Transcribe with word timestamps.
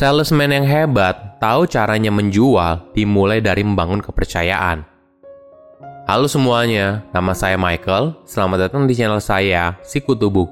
Salesman 0.00 0.48
yang 0.48 0.64
hebat 0.64 1.36
tahu 1.44 1.68
caranya 1.68 2.08
menjual 2.08 2.88
dimulai 2.96 3.44
dari 3.44 3.60
membangun 3.60 4.00
kepercayaan. 4.00 4.80
Halo 6.08 6.24
semuanya, 6.24 7.04
nama 7.12 7.36
saya 7.36 7.60
Michael. 7.60 8.16
Selamat 8.24 8.64
datang 8.64 8.88
di 8.88 8.96
channel 8.96 9.20
saya, 9.20 9.76
Sikutu 9.84 10.32
Book. 10.32 10.48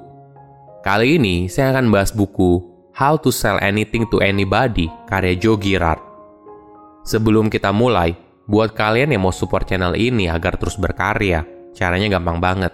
Kali 0.85 1.17
ini 1.17 1.49
saya 1.49 1.73
akan 1.73 1.89
bahas 1.89 2.13
buku 2.13 2.61
How 2.93 3.17
to 3.17 3.33
Sell 3.33 3.57
Anything 3.57 4.05
to 4.13 4.21
Anybody 4.21 4.85
karya 5.09 5.33
Joe 5.33 5.57
Girard. 5.57 5.97
Sebelum 7.01 7.49
kita 7.49 7.73
mulai, 7.73 8.13
buat 8.45 8.77
kalian 8.77 9.17
yang 9.17 9.25
mau 9.25 9.33
support 9.33 9.65
channel 9.65 9.97
ini 9.97 10.29
agar 10.29 10.61
terus 10.61 10.77
berkarya, 10.77 11.41
caranya 11.73 12.21
gampang 12.21 12.37
banget. 12.37 12.73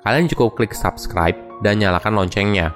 Kalian 0.00 0.32
cukup 0.32 0.56
klik 0.56 0.72
subscribe 0.72 1.36
dan 1.60 1.76
nyalakan 1.76 2.24
loncengnya. 2.24 2.72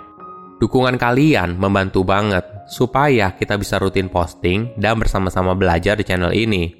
Dukungan 0.61 1.00
kalian 1.00 1.56
membantu 1.56 2.04
banget 2.04 2.59
supaya 2.70 3.34
kita 3.34 3.59
bisa 3.59 3.83
rutin 3.83 4.06
posting 4.06 4.70
dan 4.78 4.95
bersama-sama 5.02 5.59
belajar 5.59 5.98
di 5.98 6.06
channel 6.06 6.30
ini. 6.30 6.70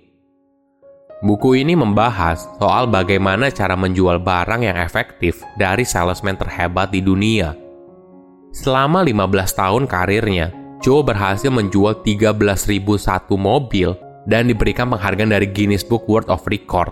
Buku 1.21 1.59
ini 1.59 1.77
membahas 1.77 2.49
soal 2.57 2.89
bagaimana 2.89 3.53
cara 3.53 3.77
menjual 3.77 4.23
barang 4.25 4.65
yang 4.65 4.79
efektif 4.81 5.45
dari 5.59 5.85
salesman 5.85 6.39
terhebat 6.39 6.89
di 6.95 7.05
dunia. 7.05 7.53
Selama 8.57 9.05
15 9.05 9.29
tahun 9.53 9.85
karirnya, 9.85 10.49
Joe 10.81 11.05
berhasil 11.05 11.53
menjual 11.53 12.01
13.001 12.07 13.37
mobil 13.37 13.93
dan 14.25 14.49
diberikan 14.49 14.89
penghargaan 14.89 15.37
dari 15.37 15.45
Guinness 15.53 15.85
Book 15.85 16.09
World 16.09 16.33
of 16.33 16.49
Record. 16.49 16.89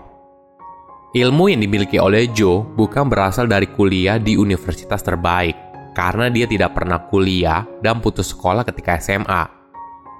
Ilmu 1.17 1.49
yang 1.49 1.65
dimiliki 1.65 1.97
oleh 1.97 2.29
Joe 2.29 2.61
bukan 2.77 3.09
berasal 3.09 3.49
dari 3.49 3.65
kuliah 3.65 4.21
di 4.21 4.37
universitas 4.37 5.01
terbaik, 5.01 5.57
karena 5.93 6.29
dia 6.29 6.45
tidak 6.45 6.77
pernah 6.77 7.01
kuliah 7.09 7.65
dan 7.81 7.99
putus 7.99 8.31
sekolah 8.33 8.65
ketika 8.65 8.97
SMA. 9.01 9.43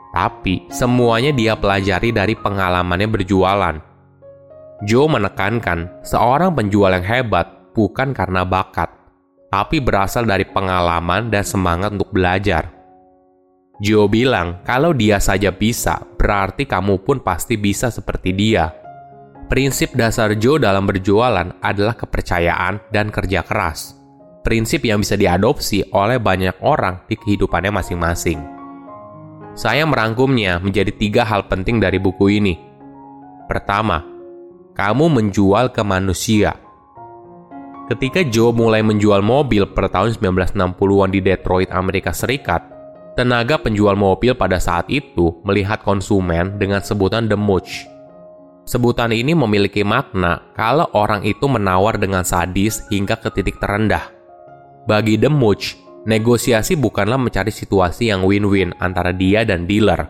Tapi 0.10 0.66
semuanya 0.74 1.30
dia 1.30 1.54
pelajari 1.54 2.10
dari 2.10 2.34
pengalamannya 2.34 3.10
berjualan. 3.10 3.76
Joe 4.82 5.12
menekankan 5.12 6.02
seorang 6.02 6.56
penjual 6.56 6.90
yang 6.90 7.06
hebat 7.06 7.76
bukan 7.76 8.16
karena 8.16 8.42
bakat, 8.48 8.90
tapi 9.54 9.78
berasal 9.78 10.26
dari 10.26 10.48
pengalaman 10.48 11.30
dan 11.30 11.46
semangat 11.46 11.94
untuk 11.94 12.10
belajar. 12.16 12.74
Joe 13.80 14.10
bilang 14.10 14.66
kalau 14.66 14.96
dia 14.96 15.22
saja 15.22 15.54
bisa, 15.54 16.02
berarti 16.18 16.66
kamu 16.66 17.00
pun 17.06 17.22
pasti 17.22 17.56
bisa 17.56 17.94
seperti 17.94 18.34
dia. 18.34 18.72
Prinsip 19.52 19.94
dasar 19.98 20.34
Joe 20.38 20.62
dalam 20.62 20.86
berjualan 20.86 21.58
adalah 21.62 21.98
kepercayaan 21.98 22.92
dan 22.94 23.10
kerja 23.10 23.42
keras 23.42 23.99
prinsip 24.44 24.88
yang 24.88 25.04
bisa 25.04 25.20
diadopsi 25.20 25.84
oleh 25.92 26.18
banyak 26.18 26.58
orang 26.64 27.04
di 27.06 27.16
kehidupannya 27.20 27.72
masing-masing. 27.76 28.40
Saya 29.58 29.84
merangkumnya 29.84 30.62
menjadi 30.64 30.94
tiga 30.96 31.28
hal 31.28 31.50
penting 31.52 31.84
dari 31.84 32.00
buku 32.00 32.40
ini. 32.40 32.56
Pertama, 33.50 34.06
kamu 34.78 35.06
menjual 35.12 35.76
ke 35.76 35.84
manusia. 35.84 36.56
Ketika 37.90 38.22
Joe 38.22 38.54
mulai 38.54 38.86
menjual 38.86 39.26
mobil 39.26 39.66
pada 39.66 39.90
tahun 39.90 40.16
1960-an 40.16 41.10
di 41.10 41.20
Detroit, 41.26 41.74
Amerika 41.74 42.14
Serikat, 42.14 42.62
tenaga 43.18 43.58
penjual 43.58 43.98
mobil 43.98 44.38
pada 44.38 44.62
saat 44.62 44.88
itu 44.88 45.42
melihat 45.42 45.82
konsumen 45.82 46.62
dengan 46.62 46.80
sebutan 46.86 47.26
The 47.26 47.36
Mooch. 47.36 47.84
Sebutan 48.70 49.10
ini 49.10 49.34
memiliki 49.34 49.82
makna 49.82 50.54
kalau 50.54 50.86
orang 50.94 51.26
itu 51.26 51.50
menawar 51.50 51.98
dengan 51.98 52.22
sadis 52.22 52.86
hingga 52.94 53.18
ke 53.18 53.34
titik 53.34 53.58
terendah. 53.58 54.19
Bagi 54.90 55.22
The 55.22 55.30
Mooch, 55.30 55.78
negosiasi 56.10 56.74
bukanlah 56.74 57.22
mencari 57.22 57.54
situasi 57.54 58.10
yang 58.10 58.26
win-win 58.26 58.74
antara 58.82 59.14
dia 59.14 59.46
dan 59.46 59.70
dealer, 59.70 60.02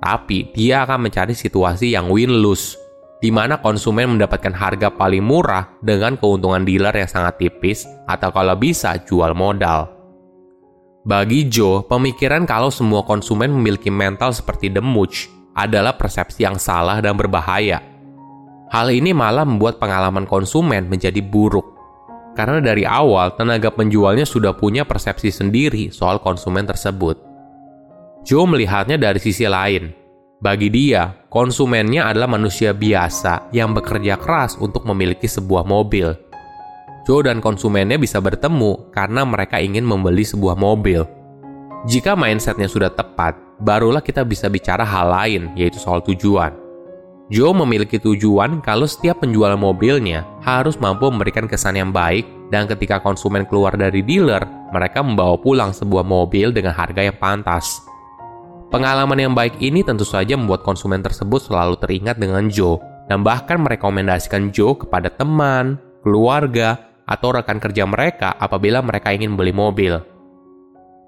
tapi 0.00 0.48
dia 0.56 0.88
akan 0.88 1.04
mencari 1.04 1.36
situasi 1.36 1.92
yang 1.92 2.08
win-lose, 2.08 2.80
di 3.20 3.28
mana 3.28 3.60
konsumen 3.60 4.16
mendapatkan 4.16 4.56
harga 4.56 4.88
paling 4.88 5.20
murah 5.20 5.76
dengan 5.84 6.16
keuntungan 6.16 6.64
dealer 6.64 6.96
yang 6.96 7.12
sangat 7.12 7.44
tipis 7.44 7.84
atau 8.08 8.32
kalau 8.32 8.56
bisa 8.56 8.96
jual 9.04 9.36
modal. 9.36 9.92
Bagi 11.04 11.52
Joe, 11.52 11.84
pemikiran 11.84 12.48
kalau 12.48 12.72
semua 12.72 13.04
konsumen 13.04 13.52
memiliki 13.52 13.92
mental 13.92 14.32
seperti 14.32 14.72
The 14.72 14.80
Mooch 14.80 15.28
adalah 15.52 16.00
persepsi 16.00 16.48
yang 16.48 16.56
salah 16.56 17.04
dan 17.04 17.20
berbahaya. 17.20 17.84
Hal 18.72 18.88
ini 18.96 19.12
malah 19.12 19.44
membuat 19.44 19.76
pengalaman 19.76 20.24
konsumen 20.24 20.88
menjadi 20.88 21.20
buruk 21.20 21.81
karena 22.32 22.64
dari 22.64 22.88
awal 22.88 23.36
tenaga 23.36 23.68
penjualnya 23.68 24.24
sudah 24.24 24.56
punya 24.56 24.88
persepsi 24.88 25.28
sendiri 25.28 25.92
soal 25.92 26.20
konsumen 26.20 26.64
tersebut. 26.64 27.20
Joe 28.22 28.46
melihatnya 28.46 28.96
dari 28.96 29.18
sisi 29.18 29.44
lain. 29.44 29.90
Bagi 30.42 30.70
dia, 30.74 31.26
konsumennya 31.30 32.10
adalah 32.10 32.26
manusia 32.26 32.74
biasa 32.74 33.54
yang 33.54 33.74
bekerja 33.74 34.18
keras 34.18 34.58
untuk 34.58 34.82
memiliki 34.86 35.30
sebuah 35.30 35.62
mobil. 35.62 36.14
Joe 37.02 37.22
dan 37.26 37.42
konsumennya 37.42 37.98
bisa 37.98 38.22
bertemu 38.22 38.90
karena 38.94 39.22
mereka 39.26 39.58
ingin 39.58 39.82
membeli 39.82 40.22
sebuah 40.22 40.54
mobil. 40.54 41.02
Jika 41.86 42.14
mindsetnya 42.14 42.70
sudah 42.70 42.94
tepat, 42.94 43.34
barulah 43.58 44.02
kita 44.02 44.22
bisa 44.22 44.46
bicara 44.46 44.86
hal 44.86 45.10
lain, 45.10 45.50
yaitu 45.58 45.82
soal 45.82 45.98
tujuan. 46.02 46.61
Joe 47.30 47.54
memiliki 47.54 48.02
tujuan 48.02 48.58
kalau 48.64 48.88
setiap 48.88 49.22
penjual 49.22 49.54
mobilnya 49.54 50.26
harus 50.42 50.74
mampu 50.82 51.06
memberikan 51.06 51.46
kesan 51.46 51.78
yang 51.78 51.94
baik 51.94 52.26
dan 52.50 52.66
ketika 52.66 52.98
konsumen 52.98 53.46
keluar 53.46 53.78
dari 53.78 54.02
dealer, 54.02 54.42
mereka 54.74 55.06
membawa 55.06 55.38
pulang 55.38 55.70
sebuah 55.70 56.02
mobil 56.02 56.50
dengan 56.50 56.74
harga 56.74 56.98
yang 56.98 57.16
pantas. 57.16 57.86
Pengalaman 58.74 59.20
yang 59.20 59.34
baik 59.36 59.60
ini 59.62 59.86
tentu 59.86 60.02
saja 60.02 60.34
membuat 60.34 60.66
konsumen 60.66 61.04
tersebut 61.04 61.44
selalu 61.46 61.78
teringat 61.78 62.18
dengan 62.18 62.48
Joe 62.50 62.80
dan 63.06 63.22
bahkan 63.22 63.60
merekomendasikan 63.60 64.50
Joe 64.50 64.74
kepada 64.74 65.12
teman, 65.12 65.78
keluarga, 66.02 66.90
atau 67.06 67.36
rekan 67.36 67.60
kerja 67.60 67.84
mereka 67.84 68.32
apabila 68.40 68.80
mereka 68.80 69.12
ingin 69.12 69.36
beli 69.36 69.52
mobil. 69.52 70.00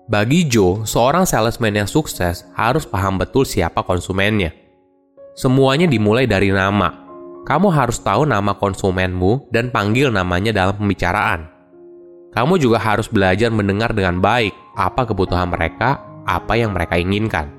Bagi 0.05 0.45
Joe, 0.45 0.85
seorang 0.85 1.25
salesman 1.25 1.73
yang 1.73 1.89
sukses 1.89 2.45
harus 2.53 2.85
paham 2.85 3.17
betul 3.17 3.49
siapa 3.49 3.81
konsumennya 3.81 4.64
Semuanya 5.35 5.91
dimulai 5.91 6.31
dari 6.31 6.55
nama. 6.55 6.95
Kamu 7.43 7.67
harus 7.75 7.99
tahu 7.99 8.23
nama 8.23 8.55
konsumenmu 8.55 9.51
dan 9.51 9.75
panggil 9.75 10.15
namanya 10.15 10.55
dalam 10.55 10.79
pembicaraan. 10.79 11.51
Kamu 12.31 12.55
juga 12.63 12.79
harus 12.79 13.11
belajar 13.11 13.51
mendengar 13.51 13.91
dengan 13.91 14.23
baik 14.23 14.55
apa 14.79 15.03
kebutuhan 15.03 15.51
mereka, 15.51 15.99
apa 16.23 16.55
yang 16.55 16.71
mereka 16.71 16.95
inginkan. 16.95 17.51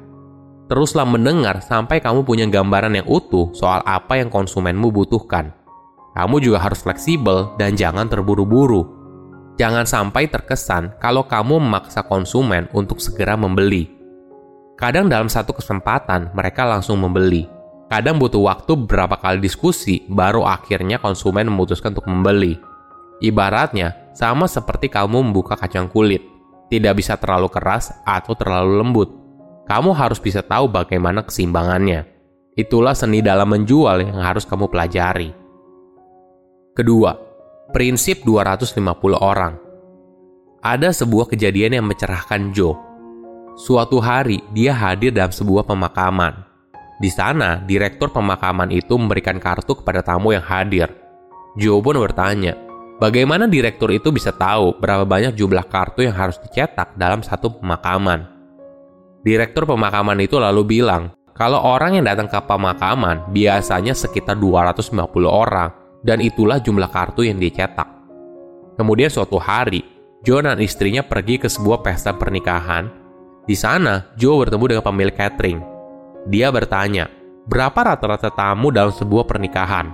Teruslah 0.71 1.03
mendengar 1.03 1.59
sampai 1.59 1.99
kamu 1.99 2.23
punya 2.23 2.47
gambaran 2.47 2.95
yang 2.95 3.07
utuh 3.11 3.51
soal 3.51 3.83
apa 3.83 4.23
yang 4.23 4.31
konsumenmu 4.31 4.95
butuhkan. 4.95 5.51
Kamu 6.15 6.39
juga 6.39 6.63
harus 6.63 6.79
fleksibel 6.79 7.59
dan 7.59 7.75
jangan 7.75 8.07
terburu-buru. 8.07 8.87
Jangan 9.59 9.83
sampai 9.83 10.31
terkesan 10.31 10.95
kalau 11.03 11.27
kamu 11.27 11.59
memaksa 11.59 12.07
konsumen 12.07 12.71
untuk 12.71 13.03
segera 13.03 13.35
membeli. 13.35 13.91
Kadang 14.79 15.07
dalam 15.07 15.27
satu 15.27 15.55
kesempatan 15.55 16.35
mereka 16.35 16.67
langsung 16.67 16.99
membeli, 16.99 17.47
Kadang 17.85 18.17
butuh 18.17 18.41
waktu 18.41 18.73
beberapa 18.73 19.13
kali 19.13 19.37
diskusi 19.37 20.01
baru 20.09 20.41
akhirnya 20.41 20.97
konsumen 20.97 21.45
memutuskan 21.53 21.93
untuk 21.93 22.09
membeli. 22.09 22.57
Ibaratnya, 23.21 24.09
sama 24.17 24.49
seperti 24.49 24.89
kamu 24.89 25.29
membuka 25.29 25.53
kacang 25.53 25.85
kulit. 25.85 26.25
Tidak 26.65 26.93
bisa 26.97 27.13
terlalu 27.21 27.45
keras 27.53 27.93
atau 28.01 28.33
terlalu 28.33 28.81
lembut. 28.81 29.09
Kamu 29.69 29.93
harus 29.93 30.17
bisa 30.17 30.41
tahu 30.41 30.65
bagaimana 30.65 31.21
keseimbangannya. 31.21 32.09
Itulah 32.57 32.97
seni 32.97 33.21
dalam 33.21 33.53
menjual 33.53 34.01
yang 34.01 34.17
harus 34.17 34.49
kamu 34.49 34.65
pelajari. 34.65 35.29
Kedua, 36.73 37.13
prinsip 37.69 38.25
250 38.25 38.81
orang. 39.21 39.53
Ada 40.65 40.89
sebuah 41.05 41.29
kejadian 41.29 41.77
yang 41.77 41.85
mencerahkan 41.85 42.49
Joe. 42.49 42.73
Suatu 43.53 44.01
hari, 44.01 44.41
dia 44.57 44.73
hadir 44.73 45.13
dalam 45.13 45.31
sebuah 45.31 45.69
pemakaman 45.69 46.44
di 46.95 47.11
sana, 47.11 47.59
direktur 47.59 48.07
pemakaman 48.07 48.71
itu 48.71 48.95
memberikan 48.95 49.35
kartu 49.35 49.75
kepada 49.75 49.99
tamu 49.99 50.31
yang 50.31 50.43
hadir. 50.43 50.87
Joe 51.59 51.83
pun 51.83 51.99
bertanya, 51.99 52.55
bagaimana 53.03 53.51
direktur 53.51 53.91
itu 53.91 54.15
bisa 54.15 54.31
tahu 54.31 54.79
berapa 54.79 55.03
banyak 55.03 55.35
jumlah 55.35 55.67
kartu 55.67 56.07
yang 56.07 56.15
harus 56.15 56.39
dicetak 56.39 56.95
dalam 56.95 57.19
satu 57.19 57.51
pemakaman? 57.59 58.31
Direktur 59.27 59.67
pemakaman 59.67 60.23
itu 60.23 60.39
lalu 60.39 60.79
bilang, 60.79 61.11
kalau 61.35 61.59
orang 61.59 61.99
yang 61.99 62.07
datang 62.07 62.31
ke 62.31 62.39
pemakaman 62.39 63.27
biasanya 63.35 63.91
sekitar 63.91 64.39
250 64.39 64.95
orang, 65.27 65.75
dan 65.99 66.23
itulah 66.23 66.63
jumlah 66.63 66.87
kartu 66.87 67.27
yang 67.27 67.35
dicetak. 67.35 67.91
Kemudian 68.79 69.11
suatu 69.11 69.35
hari, 69.35 69.83
Joe 70.23 70.39
dan 70.39 70.63
istrinya 70.63 71.03
pergi 71.03 71.43
ke 71.43 71.51
sebuah 71.51 71.83
pesta 71.83 72.15
pernikahan. 72.15 72.87
Di 73.43 73.55
sana, 73.57 74.15
Joe 74.15 74.47
bertemu 74.47 74.63
dengan 74.79 74.83
pemilik 74.85 75.15
catering 75.15 75.74
dia 76.25 76.49
bertanya, 76.49 77.05
berapa 77.45 77.93
rata-rata 77.93 78.33
tamu 78.33 78.73
dalam 78.73 78.89
sebuah 78.89 79.29
pernikahan? 79.29 79.93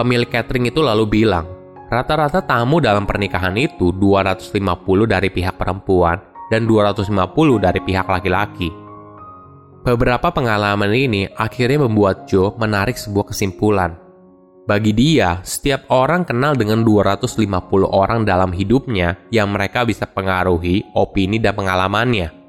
Pemilik 0.00 0.32
catering 0.32 0.72
itu 0.72 0.80
lalu 0.80 1.04
bilang, 1.20 1.44
rata-rata 1.92 2.40
tamu 2.40 2.80
dalam 2.80 3.04
pernikahan 3.04 3.52
itu 3.60 3.92
250 3.92 4.56
dari 5.04 5.28
pihak 5.28 5.60
perempuan 5.60 6.16
dan 6.48 6.64
250 6.64 7.12
dari 7.60 7.84
pihak 7.84 8.08
laki-laki. 8.08 8.72
Beberapa 9.84 10.32
pengalaman 10.32 10.88
ini 10.88 11.28
akhirnya 11.36 11.84
membuat 11.84 12.24
Joe 12.24 12.56
menarik 12.56 12.96
sebuah 12.96 13.28
kesimpulan. 13.28 14.00
Bagi 14.64 14.96
dia, 14.96 15.44
setiap 15.44 15.88
orang 15.92 16.24
kenal 16.24 16.56
dengan 16.56 16.80
250 16.80 17.44
orang 17.92 18.24
dalam 18.24 18.56
hidupnya 18.56 19.20
yang 19.28 19.52
mereka 19.52 19.84
bisa 19.84 20.08
pengaruhi 20.08 20.84
opini 20.96 21.36
dan 21.36 21.56
pengalamannya. 21.56 22.39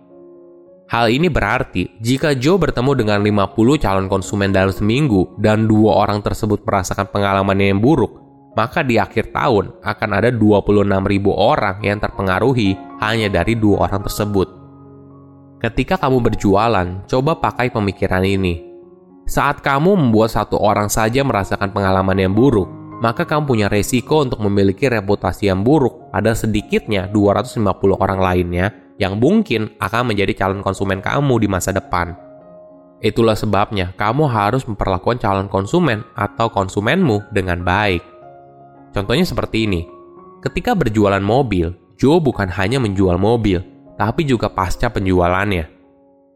Hal 0.91 1.07
ini 1.07 1.31
berarti 1.31 1.87
jika 2.03 2.35
Joe 2.35 2.59
bertemu 2.59 2.91
dengan 2.99 3.23
50 3.23 3.79
calon 3.79 4.11
konsumen 4.11 4.51
dalam 4.51 4.75
seminggu 4.75 5.39
dan 5.39 5.63
dua 5.63 6.03
orang 6.03 6.19
tersebut 6.19 6.67
merasakan 6.67 7.07
pengalaman 7.07 7.55
yang 7.63 7.79
buruk, 7.79 8.11
maka 8.59 8.83
di 8.83 8.99
akhir 8.99 9.31
tahun 9.31 9.71
akan 9.79 10.09
ada 10.19 10.35
26.000 10.35 10.91
orang 11.31 11.79
yang 11.79 11.95
terpengaruhi 11.95 12.75
hanya 12.99 13.31
dari 13.31 13.55
dua 13.55 13.87
orang 13.87 14.03
tersebut. 14.03 14.51
Ketika 15.63 15.95
kamu 15.95 16.27
berjualan, 16.27 17.07
coba 17.07 17.39
pakai 17.39 17.71
pemikiran 17.71 18.27
ini. 18.27 18.59
Saat 19.23 19.63
kamu 19.63 19.95
membuat 19.95 20.35
satu 20.35 20.59
orang 20.59 20.91
saja 20.91 21.23
merasakan 21.23 21.71
pengalaman 21.71 22.19
yang 22.19 22.35
buruk, 22.35 22.67
maka 22.99 23.23
kamu 23.23 23.47
punya 23.47 23.67
resiko 23.71 24.27
untuk 24.27 24.43
memiliki 24.43 24.91
reputasi 24.91 25.47
yang 25.47 25.63
buruk 25.63 26.11
pada 26.11 26.35
sedikitnya 26.35 27.07
250 27.07 27.63
orang 27.95 28.19
lainnya 28.19 28.90
yang 29.01 29.17
mungkin 29.17 29.73
akan 29.81 30.13
menjadi 30.13 30.45
calon 30.45 30.61
konsumen 30.61 31.01
kamu 31.01 31.41
di 31.41 31.47
masa 31.49 31.73
depan. 31.73 32.13
Itulah 33.01 33.33
sebabnya 33.33 33.97
kamu 33.97 34.29
harus 34.29 34.61
memperlakukan 34.69 35.17
calon 35.17 35.49
konsumen 35.49 36.05
atau 36.13 36.53
konsumenmu 36.53 37.33
dengan 37.33 37.65
baik. 37.65 38.05
Contohnya 38.93 39.25
seperti 39.25 39.65
ini. 39.65 39.81
Ketika 40.45 40.77
berjualan 40.77 41.21
mobil, 41.21 41.73
Joe 41.97 42.21
bukan 42.21 42.45
hanya 42.53 42.77
menjual 42.77 43.17
mobil, 43.17 43.65
tapi 43.97 44.21
juga 44.21 44.53
pasca 44.53 44.93
penjualannya. 44.93 45.65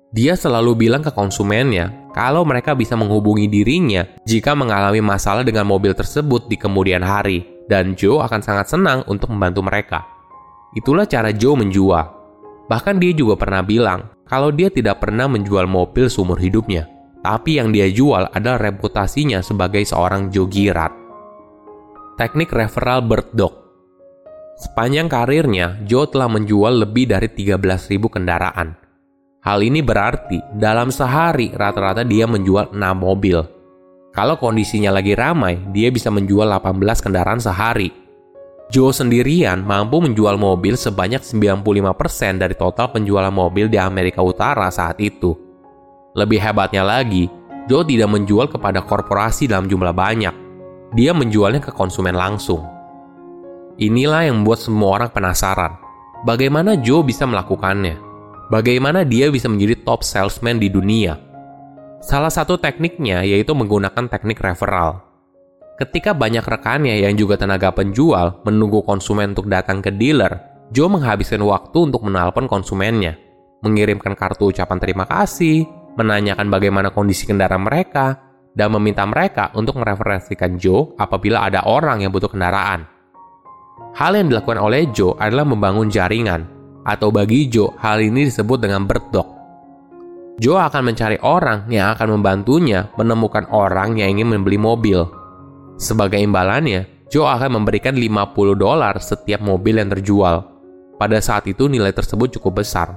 Dia 0.10 0.34
selalu 0.34 0.90
bilang 0.90 1.06
ke 1.06 1.14
konsumennya 1.14 2.10
kalau 2.18 2.42
mereka 2.48 2.74
bisa 2.74 2.98
menghubungi 2.98 3.46
dirinya 3.46 4.08
jika 4.26 4.58
mengalami 4.58 5.06
masalah 5.06 5.46
dengan 5.46 5.70
mobil 5.70 5.94
tersebut 5.94 6.50
di 6.50 6.58
kemudian 6.58 7.06
hari, 7.06 7.46
dan 7.70 7.94
Joe 7.94 8.26
akan 8.26 8.42
sangat 8.42 8.74
senang 8.74 9.06
untuk 9.06 9.30
membantu 9.30 9.62
mereka. 9.62 10.02
Itulah 10.74 11.06
cara 11.06 11.30
Joe 11.30 11.54
menjual. 11.54 12.25
Bahkan 12.66 12.98
dia 12.98 13.14
juga 13.14 13.38
pernah 13.38 13.62
bilang 13.62 14.10
kalau 14.26 14.50
dia 14.50 14.74
tidak 14.74 15.06
pernah 15.06 15.30
menjual 15.30 15.70
mobil 15.70 16.10
seumur 16.10 16.42
hidupnya, 16.42 16.90
tapi 17.22 17.62
yang 17.62 17.70
dia 17.70 17.86
jual 17.90 18.26
adalah 18.34 18.58
reputasinya 18.58 19.46
sebagai 19.46 19.86
seorang 19.86 20.34
jogirat. 20.34 20.90
Teknik 22.18 22.50
referral 22.50 23.06
bird 23.06 23.30
dog 23.36 23.54
Sepanjang 24.56 25.12
karirnya, 25.12 25.84
Joe 25.84 26.08
telah 26.08 26.32
menjual 26.32 26.88
lebih 26.88 27.12
dari 27.12 27.28
13.000 27.28 28.08
kendaraan. 28.08 28.72
Hal 29.44 29.60
ini 29.60 29.84
berarti 29.84 30.40
dalam 30.56 30.96
sehari 30.96 31.52
rata-rata 31.52 32.08
dia 32.08 32.24
menjual 32.24 32.72
6 32.72 32.80
mobil. 32.96 33.44
Kalau 34.16 34.40
kondisinya 34.40 34.96
lagi 34.96 35.12
ramai, 35.12 35.60
dia 35.76 35.92
bisa 35.92 36.08
menjual 36.08 36.48
18 36.48 37.04
kendaraan 37.04 37.44
sehari 37.44 38.05
Joe 38.66 38.90
sendirian 38.90 39.62
mampu 39.62 40.02
menjual 40.02 40.42
mobil 40.42 40.74
sebanyak 40.74 41.22
95% 41.22 42.42
dari 42.42 42.58
total 42.58 42.90
penjualan 42.90 43.30
mobil 43.30 43.70
di 43.70 43.78
Amerika 43.78 44.26
Utara 44.26 44.74
saat 44.74 44.98
itu. 44.98 45.38
Lebih 46.18 46.42
hebatnya 46.42 46.82
lagi, 46.82 47.30
Joe 47.70 47.86
tidak 47.86 48.10
menjual 48.10 48.50
kepada 48.50 48.82
korporasi 48.82 49.46
dalam 49.46 49.70
jumlah 49.70 49.94
banyak. 49.94 50.34
Dia 50.98 51.14
menjualnya 51.14 51.62
ke 51.62 51.70
konsumen 51.70 52.18
langsung. 52.18 52.66
Inilah 53.78 54.26
yang 54.32 54.42
membuat 54.42 54.66
semua 54.66 54.98
orang 54.98 55.12
penasaran. 55.14 55.78
Bagaimana 56.26 56.74
Joe 56.80 57.06
bisa 57.06 57.30
melakukannya? 57.30 58.02
Bagaimana 58.50 59.06
dia 59.06 59.30
bisa 59.30 59.46
menjadi 59.46 59.78
top 59.86 60.02
salesman 60.02 60.58
di 60.58 60.74
dunia? 60.74 61.22
Salah 62.02 62.34
satu 62.34 62.58
tekniknya 62.58 63.22
yaitu 63.22 63.54
menggunakan 63.54 64.10
teknik 64.10 64.42
referral. 64.42 65.06
Ketika 65.76 66.16
banyak 66.16 66.48
rekannya 66.48 67.04
yang 67.04 67.20
juga 67.20 67.36
tenaga 67.36 67.68
penjual 67.76 68.40
menunggu 68.48 68.80
konsumen 68.88 69.36
untuk 69.36 69.52
datang 69.52 69.84
ke 69.84 69.92
dealer, 69.92 70.40
Joe 70.72 70.88
menghabiskan 70.88 71.44
waktu 71.44 71.92
untuk 71.92 72.08
menelpon 72.08 72.48
konsumennya, 72.48 73.20
mengirimkan 73.60 74.16
kartu 74.16 74.56
ucapan 74.56 74.80
terima 74.80 75.04
kasih, 75.04 75.68
menanyakan 76.00 76.48
bagaimana 76.48 76.96
kondisi 76.96 77.28
kendaraan 77.28 77.68
mereka, 77.68 78.24
dan 78.56 78.72
meminta 78.72 79.04
mereka 79.04 79.52
untuk 79.52 79.76
mereferensikan 79.76 80.56
Joe 80.56 80.96
apabila 80.96 81.44
ada 81.44 81.68
orang 81.68 82.08
yang 82.08 82.16
butuh 82.16 82.32
kendaraan. 82.32 82.88
Hal 84.00 84.16
yang 84.16 84.32
dilakukan 84.32 84.64
oleh 84.64 84.88
Joe 84.96 85.20
adalah 85.20 85.44
membangun 85.44 85.92
jaringan, 85.92 86.48
atau 86.88 87.12
bagi 87.12 87.52
Joe 87.52 87.76
hal 87.84 88.00
ini 88.00 88.32
disebut 88.32 88.64
dengan 88.64 88.88
dog. 88.88 89.28
Joe 90.40 90.56
akan 90.56 90.88
mencari 90.88 91.20
orang 91.20 91.68
yang 91.68 91.92
akan 92.00 92.16
membantunya 92.16 92.88
menemukan 92.96 93.44
orang 93.52 94.00
yang 94.00 94.16
ingin 94.16 94.32
membeli 94.32 94.56
mobil 94.56 95.25
sebagai 95.76 96.20
imbalannya, 96.20 97.08
Joe 97.12 97.28
akan 97.28 97.62
memberikan 97.62 97.94
50 97.94 98.56
dolar 98.58 98.98
setiap 98.98 99.44
mobil 99.44 99.78
yang 99.78 99.92
terjual. 99.92 100.42
Pada 100.96 101.20
saat 101.20 101.46
itu 101.46 101.68
nilai 101.68 101.92
tersebut 101.92 102.40
cukup 102.40 102.64
besar. 102.64 102.96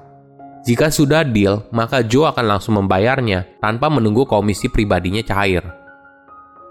Jika 0.62 0.90
sudah 0.90 1.22
deal, 1.26 1.66
maka 1.74 2.02
Joe 2.02 2.30
akan 2.30 2.44
langsung 2.44 2.78
membayarnya 2.78 3.58
tanpa 3.62 3.90
menunggu 3.90 4.26
komisi 4.26 4.70
pribadinya 4.70 5.22
cair. 5.22 5.62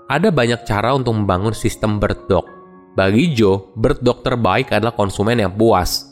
Ada 0.08 0.32
banyak 0.32 0.64
cara 0.64 0.96
untuk 0.96 1.20
membangun 1.20 1.52
sistem 1.52 2.00
bird. 2.00 2.32
Bagi 2.96 3.36
Joe, 3.36 3.76
bird 3.76 4.00
terbaik 4.02 4.72
adalah 4.72 4.96
konsumen 4.96 5.44
yang 5.44 5.52
puas. 5.52 6.08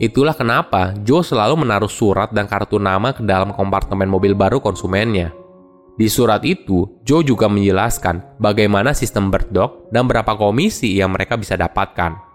Itulah 0.00 0.32
kenapa 0.32 0.96
Joe 1.04 1.20
selalu 1.20 1.66
menaruh 1.66 1.90
surat 1.90 2.32
dan 2.32 2.48
kartu 2.48 2.80
nama 2.80 3.12
ke 3.12 3.20
dalam 3.20 3.52
kompartemen 3.52 4.08
mobil 4.08 4.32
baru 4.32 4.56
konsumennya. 4.56 5.39
Di 5.98 6.06
surat 6.06 6.42
itu, 6.46 7.00
Joe 7.02 7.26
juga 7.26 7.50
menjelaskan 7.50 8.38
bagaimana 8.38 8.94
sistem 8.94 9.28
berdok 9.28 9.90
dan 9.90 10.06
berapa 10.06 10.36
komisi 10.38 10.96
yang 10.96 11.12
mereka 11.12 11.36
bisa 11.36 11.58
dapatkan. 11.58 12.30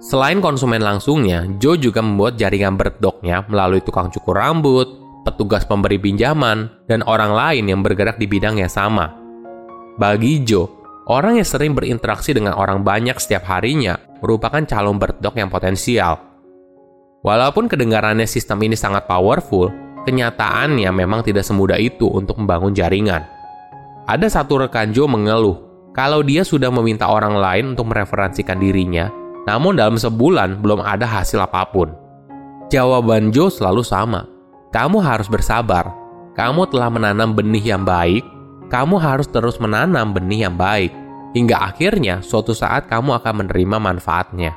Selain 0.00 0.40
konsumen 0.40 0.80
langsungnya, 0.80 1.44
Joe 1.60 1.76
juga 1.76 2.00
membuat 2.00 2.40
jaringan 2.40 2.80
berdoknya 2.80 3.44
melalui 3.52 3.84
tukang 3.84 4.08
cukur 4.08 4.40
rambut, 4.40 4.88
petugas 5.28 5.68
pemberi 5.68 6.00
pinjaman, 6.00 6.88
dan 6.88 7.04
orang 7.04 7.36
lain 7.36 7.68
yang 7.68 7.84
bergerak 7.84 8.16
di 8.16 8.24
bidang 8.24 8.56
yang 8.56 8.72
sama. 8.72 9.12
Bagi 10.00 10.40
Joe, 10.40 10.64
orang 11.12 11.36
yang 11.36 11.44
sering 11.44 11.76
berinteraksi 11.76 12.32
dengan 12.32 12.56
orang 12.56 12.80
banyak 12.80 13.20
setiap 13.20 13.44
harinya 13.44 14.00
merupakan 14.24 14.64
calon 14.64 14.96
berdok 14.96 15.36
yang 15.36 15.52
potensial. 15.52 16.16
Walaupun 17.20 17.68
kedengarannya 17.68 18.24
sistem 18.24 18.64
ini 18.64 18.80
sangat 18.80 19.04
powerful, 19.04 19.68
Kenyataannya 20.08 20.90
memang 20.92 21.20
tidak 21.20 21.44
semudah 21.44 21.76
itu 21.76 22.08
untuk 22.08 22.40
membangun 22.40 22.72
jaringan. 22.72 23.24
Ada 24.08 24.40
satu 24.40 24.64
rekan 24.64 24.96
Joe 24.96 25.06
mengeluh 25.06 25.70
kalau 25.90 26.22
dia 26.22 26.46
sudah 26.46 26.70
meminta 26.70 27.10
orang 27.10 27.36
lain 27.36 27.74
untuk 27.76 27.90
mereferensikan 27.90 28.56
dirinya, 28.62 29.10
namun 29.44 29.74
dalam 29.74 29.98
sebulan 29.98 30.62
belum 30.62 30.80
ada 30.80 31.04
hasil 31.04 31.42
apa 31.42 31.66
pun. 31.68 31.92
Jawaban 32.70 33.34
Joe 33.34 33.50
selalu 33.50 33.82
sama. 33.82 34.24
Kamu 34.70 35.02
harus 35.02 35.26
bersabar. 35.26 35.90
Kamu 36.38 36.70
telah 36.70 36.86
menanam 36.86 37.34
benih 37.34 37.74
yang 37.74 37.82
baik, 37.82 38.22
kamu 38.70 39.02
harus 39.02 39.26
terus 39.26 39.58
menanam 39.58 40.14
benih 40.14 40.46
yang 40.46 40.54
baik, 40.54 40.94
hingga 41.34 41.74
akhirnya 41.74 42.22
suatu 42.22 42.54
saat 42.54 42.86
kamu 42.86 43.18
akan 43.18 43.44
menerima 43.44 43.76
manfaatnya. 43.82 44.54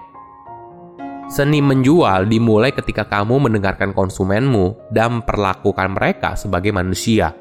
Seni 1.32 1.64
menjual 1.64 2.28
dimulai 2.28 2.76
ketika 2.76 3.08
kamu 3.08 3.48
mendengarkan 3.50 3.96
konsumenmu 3.96 4.92
dan 4.92 5.20
memperlakukan 5.20 5.96
mereka 5.96 6.36
sebagai 6.36 6.76
manusia. 6.76 7.32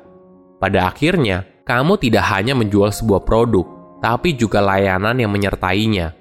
Pada 0.63 0.87
akhirnya, 0.87 1.43
kamu 1.67 1.99
tidak 1.99 2.25
hanya 2.31 2.55
menjual 2.55 2.95
sebuah 2.95 3.27
produk, 3.27 3.67
tapi 3.99 4.39
juga 4.39 4.63
layanan 4.63 5.19
yang 5.19 5.31
menyertainya. 5.31 6.15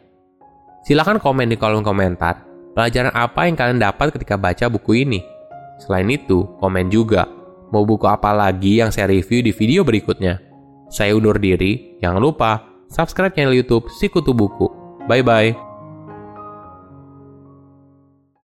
Silahkan 0.82 1.22
komen 1.22 1.54
di 1.54 1.58
kolom 1.62 1.86
komentar, 1.86 2.42
pelajaran 2.74 3.14
apa 3.14 3.46
yang 3.46 3.56
kalian 3.58 3.80
dapat 3.80 4.18
ketika 4.18 4.38
baca 4.38 4.66
buku 4.66 5.06
ini. 5.06 5.22
Selain 5.78 6.10
itu, 6.10 6.46
komen 6.58 6.90
juga, 6.90 7.30
mau 7.70 7.86
buku 7.86 8.06
apa 8.10 8.34
lagi 8.34 8.82
yang 8.82 8.90
saya 8.90 9.10
review 9.10 9.46
di 9.46 9.54
video 9.54 9.86
berikutnya. 9.86 10.42
Saya 10.90 11.14
undur 11.16 11.38
diri, 11.38 11.98
jangan 12.02 12.20
lupa 12.20 12.52
subscribe 12.92 13.32
channel 13.32 13.56
YouTube 13.56 13.88
Sikutu 13.94 14.36
Buku. 14.36 14.68
Bye 15.08 15.24
bye. 15.24 15.71